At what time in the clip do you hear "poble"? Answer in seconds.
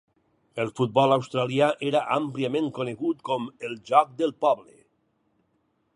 4.47-4.79